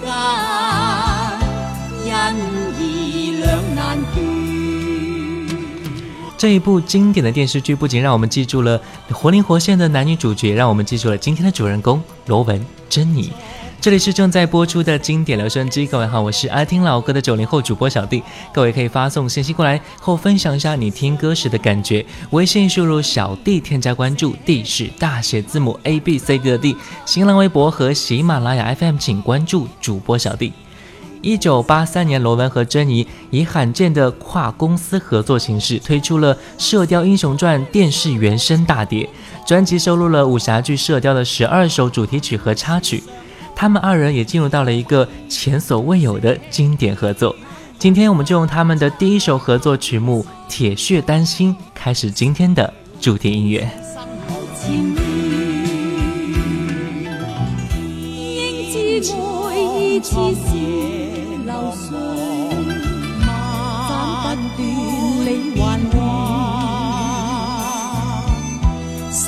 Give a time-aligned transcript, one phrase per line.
[6.36, 8.80] 这一部经典的电视剧不仅让我们记住了
[9.12, 13.30] 活灵活现的男女主角，让我们记住了今天的主人公罗文、珍妮。
[13.88, 18.22] 这里是正在播出的经典留声机，各位好，我是爱听老歌的九零后主播小弟。
[18.52, 22.04] 各位可以发送信息过来，后分享一下你听歌时的感觉。
[22.32, 26.76] 微信输入“小弟”添加关注，D 是大写字母 A B C 的 D。
[27.06, 30.52] 新浪微博和喜马拉雅 FM 请关注主播小弟。
[31.22, 39.08] 一九八三年，罗文和珍妮以罕见的跨公司合作形式推出了《射雕英雄传》电视原声大碟，
[39.46, 43.02] 专辑收录了武侠剧《射雕》的十二首主题曲和插曲。
[43.58, 47.34] 他们二人也进入到了一个前所未有的经典合作。
[47.76, 53.68] 今天我们就用他们的第一首合作曲目《铁血丹心》开始今天的主题音乐。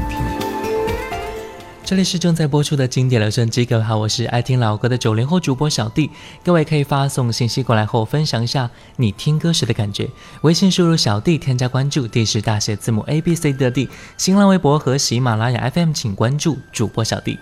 [1.91, 6.09] 这里是正在播出的经典留声机，各位好，我是爱听老歌的九零后主播小弟，
[6.41, 10.07] 各位可以发送信息过来和我分享一下你听歌时的感觉。
[10.43, 13.89] 微信输入小弟添加关注，D 是大写字母 A B C 的 D。
[14.15, 17.37] 新浪微博和喜马拉雅 FM 请关注主播小弟。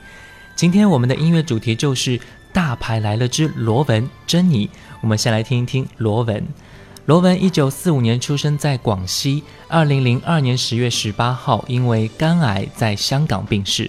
[0.55, 2.19] 今天我们的音乐主题就是
[2.51, 4.67] 大牌来了之罗文、珍妮。
[5.01, 6.43] 我们先来听一听罗文。
[7.05, 13.87] 罗文一九四五年出生在广西，二零零二年十月十八号因为肝癌在香港病逝。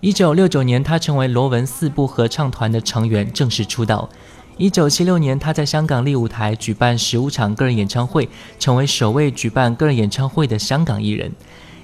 [0.00, 4.08] 一九六九年，他成为罗文四部合唱团的成员，正式出道。
[4.56, 8.28] 一九七六年，他在香港立舞台举办十五场个人演唱会，
[8.60, 11.32] 成为首位举办个人演唱会的香港艺人。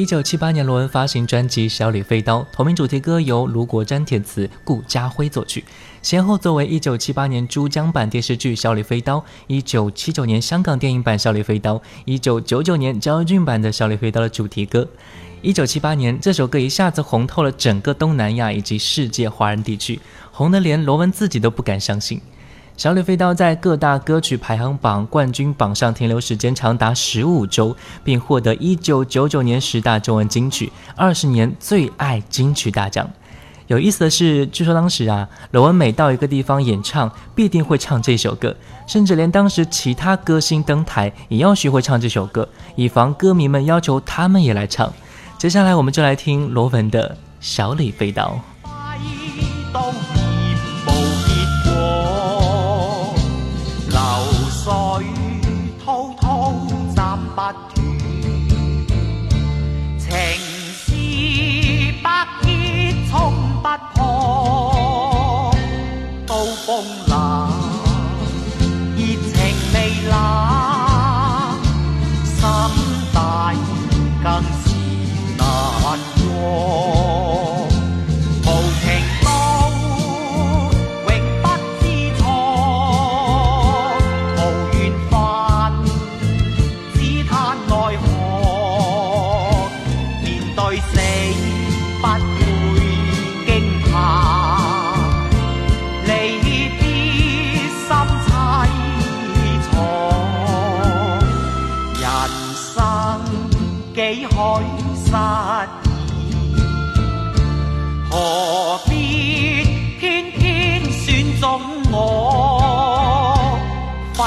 [0.00, 5.62] 一九七八年，罗文发行专辑《小李飞刀》，同名主题歌由卢国沾填词，顾嘉辉作曲，
[6.00, 9.16] 先后作为一九七八年珠江版电视剧《小李飞刀》、
[9.46, 11.74] 一九七九年香港电影版《小李飞刀》、
[12.06, 14.88] 一九九九年焦俊版的《小李飞刀》的主题歌。
[15.42, 20.00] 一九七八年，这首歌一下子红透了整个东南亚以及世界华人地区，
[20.32, 22.18] 红得连罗文自己都不敢相信。
[22.82, 33.06] 《小李飞刀》在各大歌曲排行榜冠军榜上停留时间长达十五周，并获得一九九九年十大中文金曲、二十年最爱金曲大奖。
[33.66, 38.56] 有意思的是，据说当时啊，罗文每到一个地方演唱，必定会唱这首歌，
[38.86, 44.90] 甚至连当时其他歌星登台，也要学会唱这首歌，以防歌迷们要求他们也来唱。
[45.36, 47.10] 接下来，我们就来听罗文的
[47.40, 48.40] 《小李飞刀》。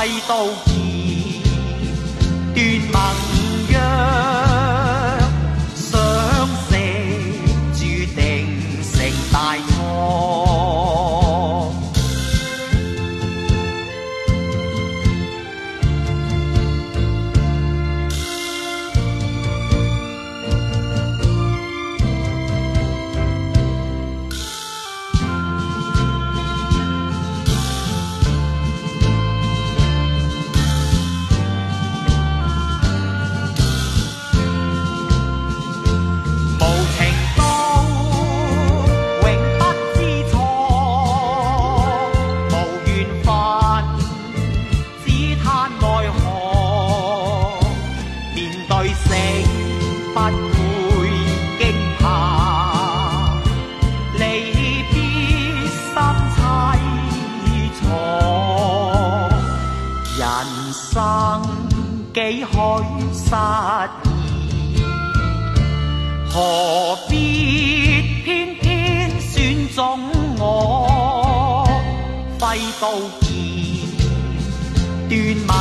[0.06, 0.73] 制度。
[66.36, 70.00] 何必偏偏选中
[70.40, 71.64] 我，
[72.42, 73.28] 挥刀剑，
[75.48, 75.53] 断。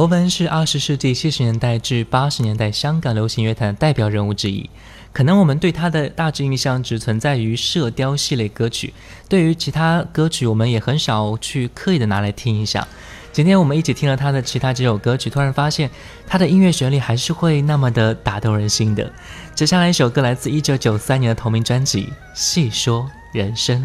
[0.00, 4.70] 罗文是二十世纪七十年代至八十年代香港流行乐坛的代表人物之一。
[5.12, 8.94] 可能我们对他的大致印象只存在于《射雕》系列歌曲，
[9.28, 12.88] 对于其他歌曲，我们也很少去刻意的拿来听一下。
[13.30, 15.90] 今天我们一起听了他的其他几首歌曲，突然发现
[16.26, 19.12] 他的音乐旋律还是会那么的打动人心的。
[19.54, 22.04] 接下来一首歌来自一九九三年的同名专辑
[22.34, 23.78] 《细说人生》。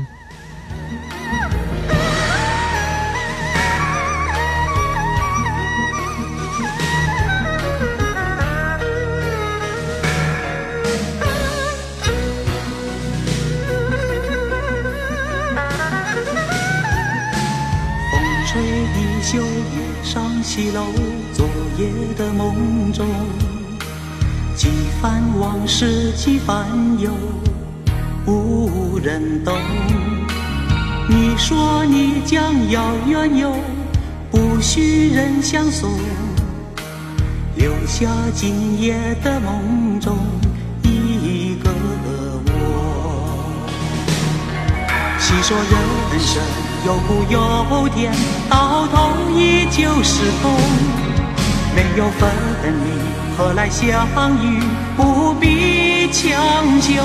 [22.17, 23.05] 的梦中，
[24.55, 24.67] 几
[25.01, 26.65] 番往事，几番
[26.99, 27.11] 忧，
[28.25, 29.53] 无人懂。
[31.09, 33.53] 你说你将要远游，
[34.31, 35.91] 不许人相送，
[37.57, 40.15] 留下今夜的梦中
[40.83, 41.69] 一个
[42.45, 43.59] 我。
[45.19, 46.41] 细说人生
[46.85, 48.13] 有苦有甜，
[48.49, 51.04] 到头依旧是空。
[51.75, 52.29] 没有分
[52.63, 54.07] 离，何来相
[54.41, 54.63] 遇？
[54.95, 57.03] 不必强求。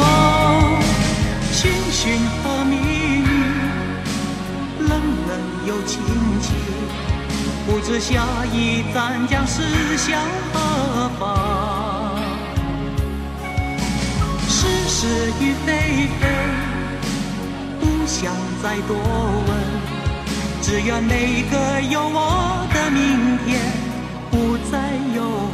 [1.52, 3.28] 寻寻和觅觅，
[4.88, 5.98] 冷冷又清
[6.40, 6.52] 清，
[7.66, 9.62] 不知下一站将驶
[9.98, 10.20] 向
[10.52, 12.16] 何方。
[14.48, 15.06] 是是
[15.40, 16.28] 与非非，
[17.80, 19.90] 不想再多问。
[20.62, 23.79] 只愿每个有我的明天。
[24.30, 24.78] 不再
[25.14, 25.49] 有。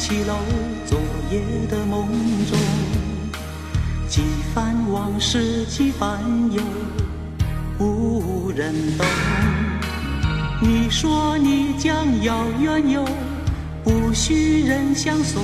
[0.00, 0.34] 起楼，
[0.86, 0.98] 昨
[1.30, 1.38] 夜
[1.68, 2.08] 的梦
[2.48, 2.58] 中，
[4.08, 4.22] 几
[4.54, 6.18] 番往事，几番
[6.52, 6.62] 忧，
[7.78, 9.06] 无人懂。
[10.62, 11.92] 你说你将
[12.22, 13.04] 要远游，
[13.84, 15.42] 不许人相送，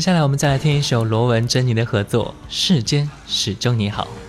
[0.00, 4.04] 接下来，我们再来听一首罗文、珍妮的合作《世间始终你好》。
[4.06, 4.22] 问世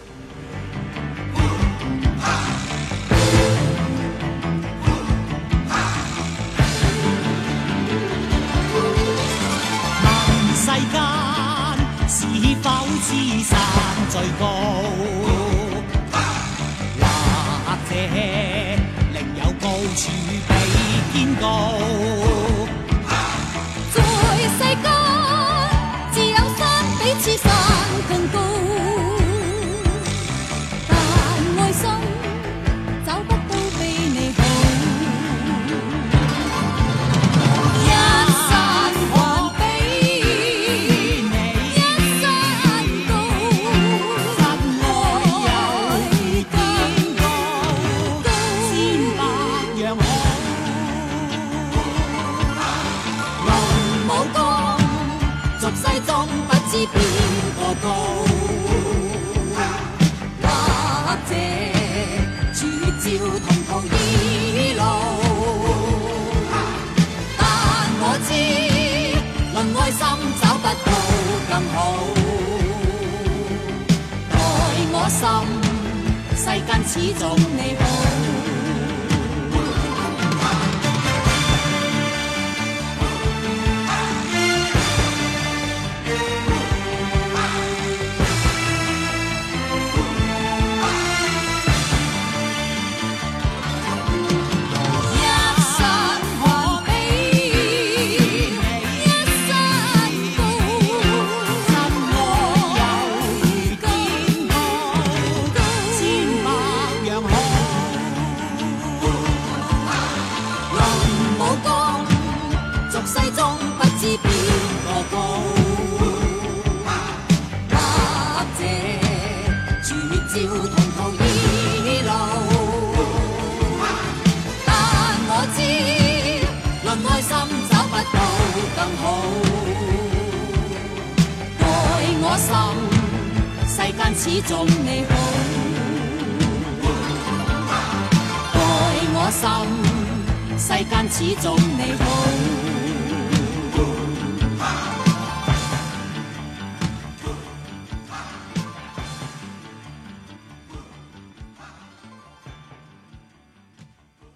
[10.92, 11.00] 间
[12.10, 12.28] 是
[12.62, 12.70] 否
[13.08, 13.14] 知
[13.46, 13.58] 山
[14.10, 14.46] 最高，
[17.66, 17.96] 或者
[19.14, 20.12] 另有高处
[20.50, 20.52] 比
[21.14, 22.20] 天高？
[75.12, 75.28] 心，
[76.38, 78.41] 世间始终你好。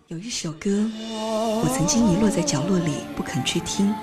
[0.07, 0.89] 有一首歌，
[1.61, 3.93] 我曾经遗落在角落里，不肯去听。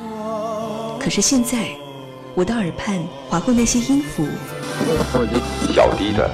[1.00, 1.66] 可是现在，
[2.36, 4.24] 我的耳畔划过那些音符。
[5.72, 6.28] 小迪的，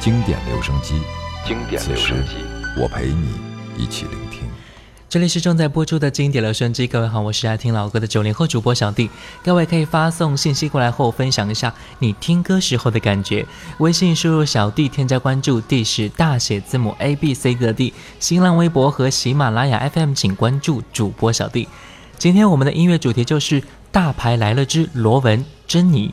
[0.00, 1.00] 经典留声机，
[1.44, 2.34] 经典留声机，
[2.80, 3.28] 我陪你
[3.76, 4.42] 一起聆听。
[5.08, 6.86] 这里是正在播出的经典留声机。
[6.86, 9.10] 各位好，我是爱听老歌的九零后主播小弟。
[9.42, 13.44] 各位可以发送信息过来和我分享一下你听歌时候的感觉。
[13.78, 17.92] 微信输入小弟添加关注，D 是大写字母 A B C 的 D。
[18.20, 21.68] 新浪微博和喜马拉雅 FM 请关注主播小弟。
[22.16, 26.08] 今天我们的音乐主题就是《大牌来了之罗文珍妮》。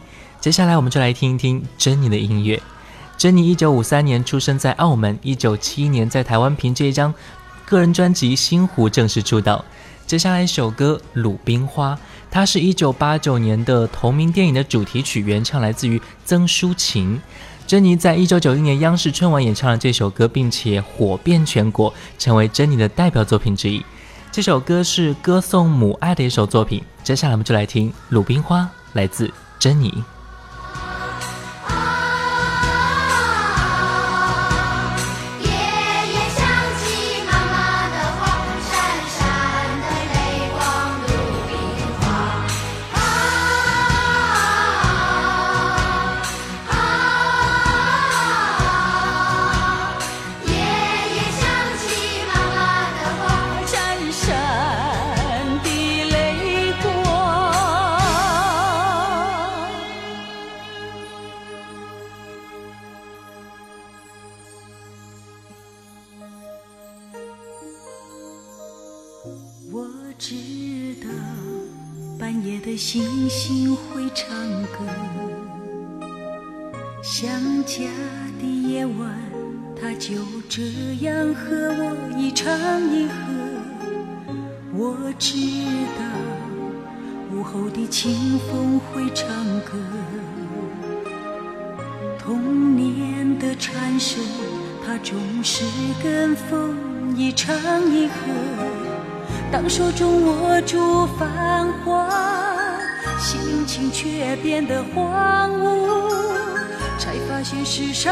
[0.45, 2.61] 接下来我们就来听一听珍妮的音乐。
[3.17, 7.11] 珍妮一九五三年出生在澳门，一九七一年在台湾凭借一张
[7.65, 9.65] 个人专辑《星湖》正式出道。
[10.05, 11.95] 接下来一首歌《鲁冰花》，
[12.29, 17.19] 它是一九八九年的同名电影的主题曲，原唱来自于曾淑琴。
[17.65, 23.83] 珍妮在一九九一年央视春晚演唱了这首歌，并且火遍全国，成为珍妮的代表作品之一。
[24.31, 26.83] 这首歌是歌颂母爱的一首作品。
[27.03, 28.59] 接下来我们就来听《鲁冰花》，
[28.93, 29.91] 来自珍妮。
[92.25, 94.19] 童年的蝉声，
[94.83, 95.63] 它总是
[96.03, 97.55] 跟风一唱
[97.91, 98.13] 一和。
[99.51, 102.09] 当手中握住繁华，
[103.19, 106.09] 心情却变得荒芜。
[106.97, 108.11] 才发现世上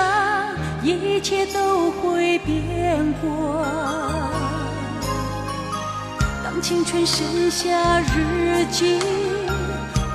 [0.83, 3.65] 一切都会变过。
[6.43, 8.99] 当青春剩下日记，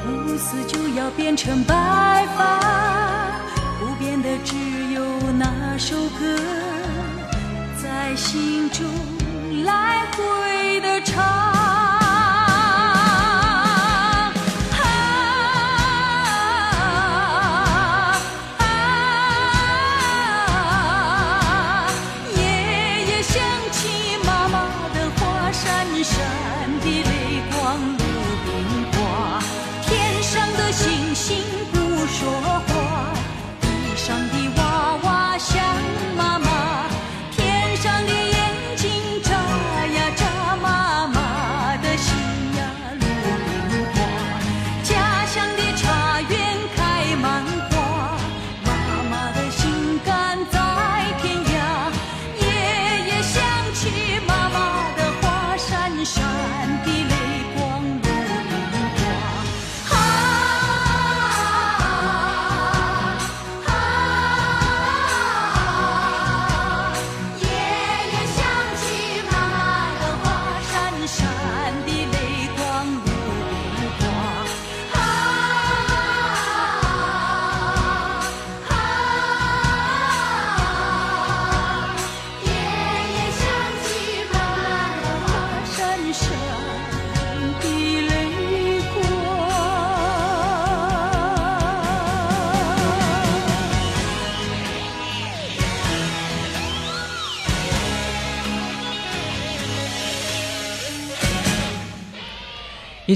[0.09, 2.88] 乌丝就要变成白发。
[4.29, 4.55] 也只
[4.93, 5.03] 有
[5.39, 6.37] 那首歌，
[7.83, 8.85] 在心中
[9.65, 11.58] 来回的唱。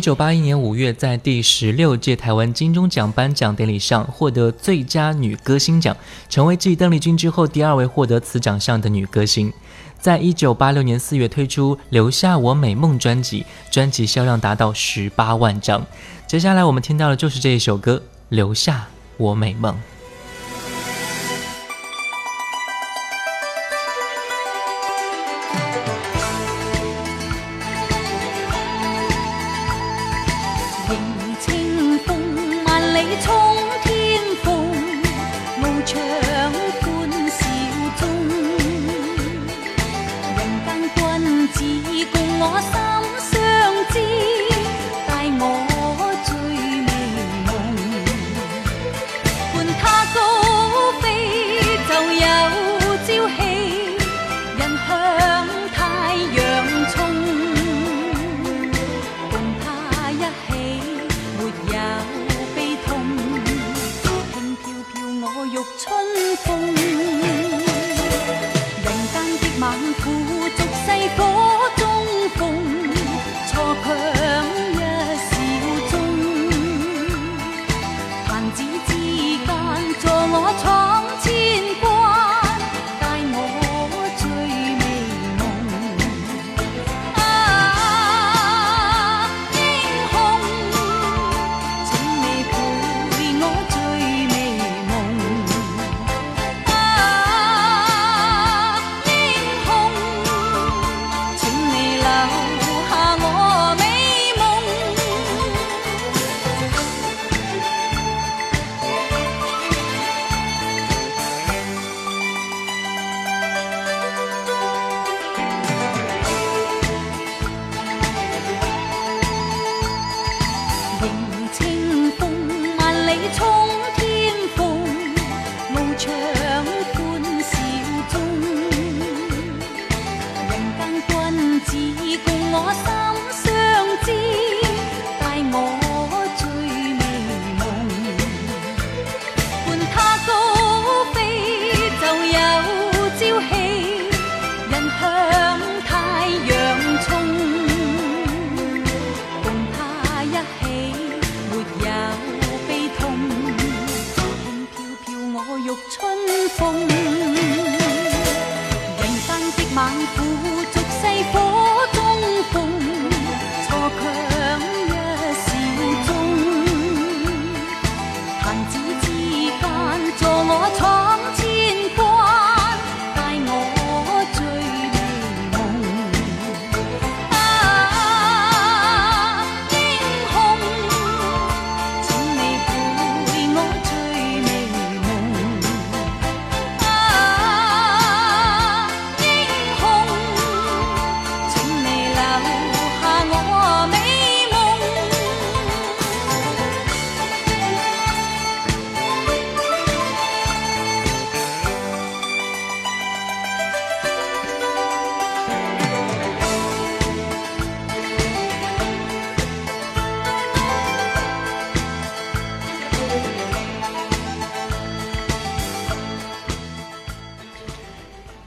[0.03, 5.97] 一九八一年五月，在第十六届台湾金钟奖颁奖典礼上，获得最佳女歌星奖，
[6.29, 9.53] 成为继邓丽君之后第二位获得此奖项的女歌星。
[10.01, 15.87] 在一九八六年四月推出《留下我美梦》专辑，专辑销量达到十八万张。
[16.27, 17.99] 接下来我们听到的就是这一首歌
[18.31, 19.73] 《留下我美梦》。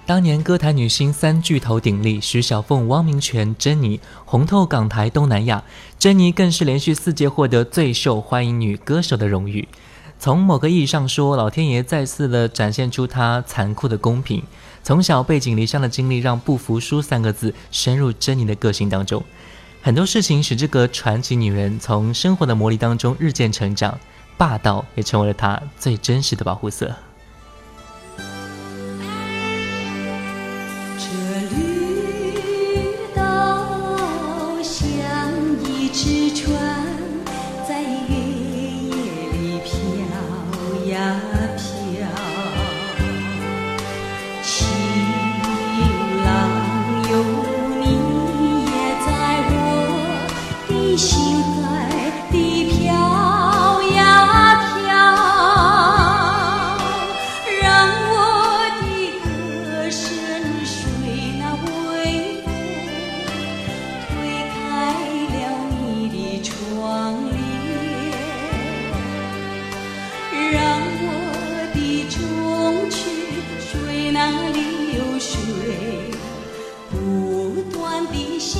[0.08, 5.64] 当年歌坛女星三巨头鼎立，徐小凤、汪明荃、珍妮红透港台东南亚，
[5.98, 9.68] 珍妮更是连续四届获得最受欢迎女歌手的荣誉。
[10.20, 14.44] 从某个意义上说，老天爷再次的展现出他残酷的公平。
[14.84, 19.24] 从小背井离乡的经历，让“不服输”三个字深入珍妮的个性当中。
[19.82, 24.00] 很多事情使这个传奇女人从生活的磨砺当中日渐成长，
[24.38, 26.96] 霸道也成为了她最真实的保护色。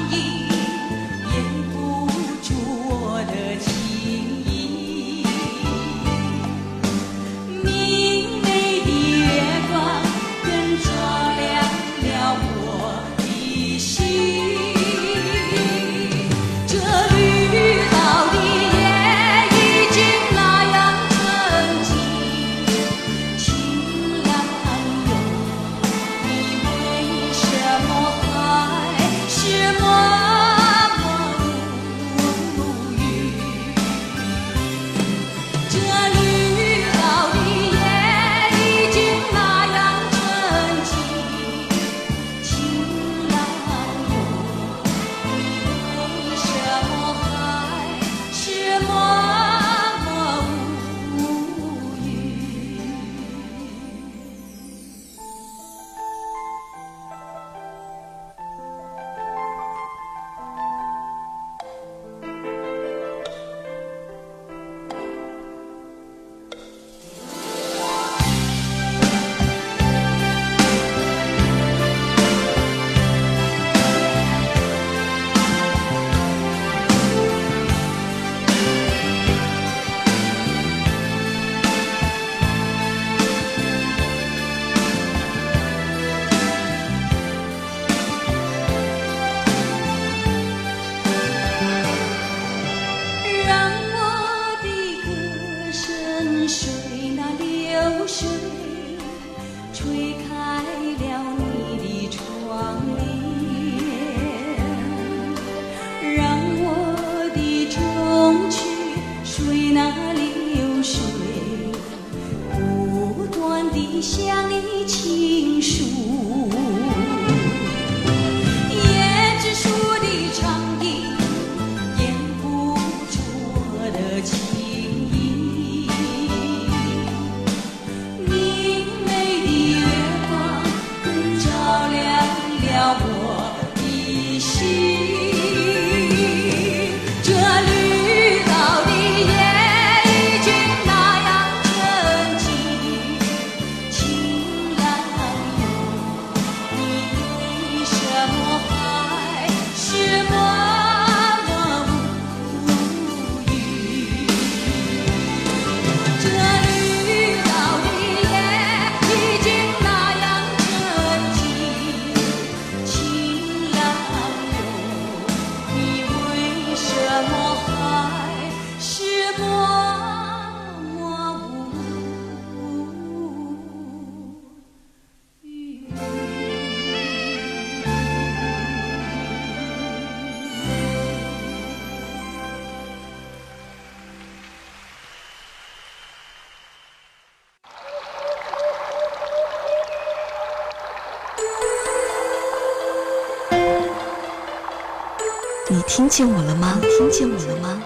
[195.71, 196.81] 你听见我了吗？
[196.83, 197.83] 你听见我了吗？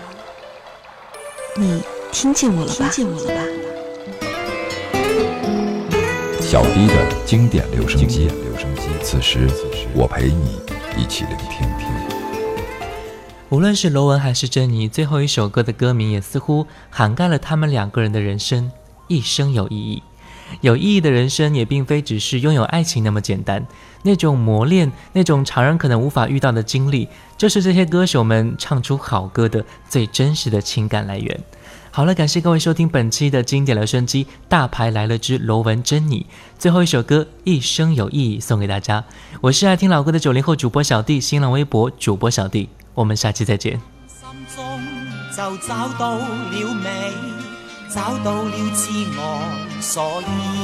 [1.56, 2.88] 你听见我了吧？
[2.88, 3.40] 听见我了吧？
[6.40, 8.28] 小 D 的经典留声机，
[9.02, 9.48] 此时
[9.96, 10.60] 我陪你
[10.96, 11.68] 一起聆听。
[13.48, 18.70] 无论是罗文还是珍妮，最后一首歌的歌名也似乎涵盖了他们两个人的人生，
[19.08, 20.00] 一生有意义。
[20.60, 23.64] 有意义的人生也并非只是拥有爱情那么简单。
[24.02, 31.40] 那种磨练，那种常人可能无法遇到的经历，就是这些歌手们唱出好歌的最真实的情感来源。
[31.92, 36.26] 好了，感谢各位收听本期的《经典留声机》，大牌来了之罗文、珍妮，
[36.58, 39.04] 最后一首歌《一生有意义》送给大家。
[39.40, 43.78] 我是爱听老歌的九零后主播小弟，新浪微博主播小弟，我们下期再见。
[47.94, 49.42] 找到了自我
[49.83, 50.57] 所依，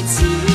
[0.00, 0.47] 每次。